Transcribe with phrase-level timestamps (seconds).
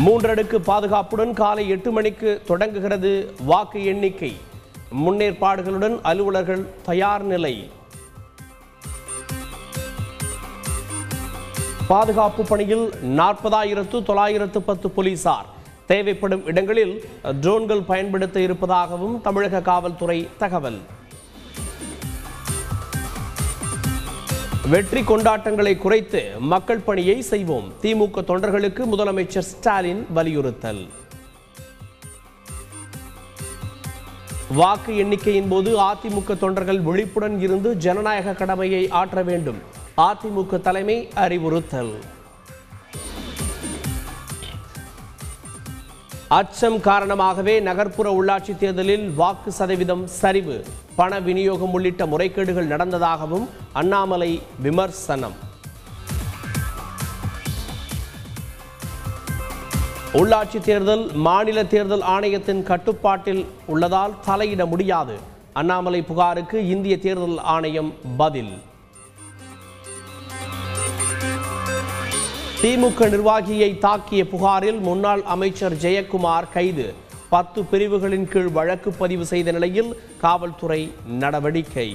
[0.00, 4.36] மூன்றடுக்கு பாதுகாப்புடன் காலை எட்டு மணிக்கு தொடங்குகிறது வாக்கு எண்ணிக்கை.
[5.06, 7.70] முன்னேற்பாடுகளுடன் அலுவலர்கள் தயார் நிலை.
[11.88, 15.46] பாதுகாப்பு பணியில் நாற்பதாயிரத்து தொள்ளாயிரத்து பத்து போலீசார்.
[15.86, 20.80] தேவைப்படும் இடங்களில் ட்ரோன்கள் பயன்படுத்த இருப்பதாகவும் தமிழக காவல்துறை தகவல்.
[24.70, 27.72] வெற்றி கொண்டாட்டங்களை குறைத்து மக்கள் பணியை செய்வோம்.
[27.82, 30.88] திமுக தொண்டர்களுக்கு முதலமைச்சர் ஸ்டாலின் வலியுறுத்தல்.
[34.58, 39.58] வாக்கு எண்ணிக்கையின் போது அதிமுக தொண்டர்கள் விழிப்புடன் இருந்து ஜனநாயக கடமையை ஆற்ற வேண்டும்.
[39.96, 41.94] அதிமுக தலைமை அறிவுறுத்தல்.
[46.28, 50.64] அச்சம் காரணமாகவே நகர்ப்புற உள்ளாட்சி தேர்தலில் வாக்கு சதவீதம் சரிவு.
[50.96, 55.36] பண விநியோகம் உள்ளிட்ட முறைகேடுகள் நடந்ததாகவும் அண்ணாமலை விமர்சனம்.
[60.20, 65.14] உள்ளாட்சி தேர்தல் மாநில தேர்தல் ஆணையத்தின் கட்டுப்பாட்டில் உள்ளதால் தலையிட முடியாது.
[65.52, 68.52] அண்ணாமலை புகாருக்கு இந்திய தேர்தல் ஆணையம் பதில்.
[72.62, 76.94] திமுக நிர்வாகியை தாக்கிய புகாரில் முன்னாள் அமைச்சர் ஜெயக்குமார் கைது.
[77.32, 79.90] பத்து பிரிவுகளின் கீழ் வழக்கு பதிவு செய்த நிலையில்
[80.22, 80.80] காவல்துறை
[81.20, 81.86] நடவடிக்கை.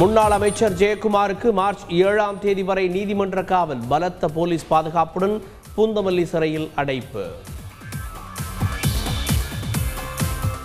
[0.00, 5.36] முன்னாள் அமைச்சர் ஜெயக்குமாருக்கு மார்ச் ஏழாம் தேதி வரை நீதிமன்ற காவல் பலத்த போலீஸ் பாதுகாப்புடன்
[5.76, 7.26] பூந்தமல்லி சிறையில் அடைப்பு.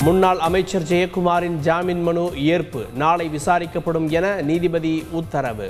[0.07, 5.69] முன்னாள் அமைச்சர் ஜெயக்குமாரின் ஜாமீன் மனு ஏற்பு நாளை விசாரிக்கப்படும் என நீதிபதி உத்தரவு.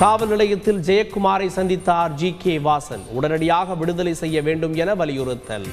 [0.00, 3.04] காவல் நிலையத்தில் ஜெயக்குமாரை சந்தித்தார் ஜி கே வாசன்.
[3.10, 5.66] உடனடியாக விடுதலை செய்ய வேண்டும் என வலியுறுத்தல்.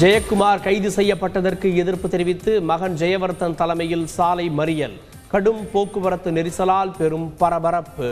[0.00, 4.96] ஜெயக்குமார் கைது செய்யப்பட்டதற்கு எதிர்ப்பு தெரிவித்து மகன் ஜெயவர்தன் தலைமையில் சாலை மறியல்.
[5.28, 8.10] கடும் போக்குவரத்து நெரிசலால் பெரும் பரபரப்பு.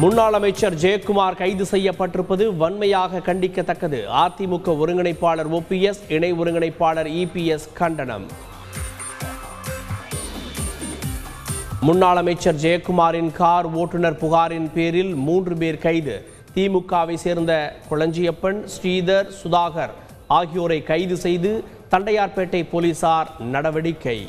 [0.00, 4.00] முன்னாள் அமைச்சர் ஜெயக்குமார் கைது செய்யப்பட்டிருப்பது வன்மையாக கண்டிக்கத்தக்கது.
[4.24, 8.26] அதிமுக ஒருங்கிணைப்பாளர் ஓபிஎஸ் இணை ஒருங்கிணைப்பாளர் இபிஎஸ் கண்டனம்.
[11.80, 16.16] முன்னாள் அமைச்சர் ஜெயக்குமாரின் கார் ஓட்டுநர் புகாரின் பேரில் மூன்று பேர் கைது.
[16.54, 19.94] திமுகவை சேர்ந்த குளஞ்சியப்பன் ஸ்ரீதர் சுதாகர்
[20.26, 24.28] ஆகியோரை கைது செய்து தண்டையார்பேட்டை போலீசார் நடவடிக்கை.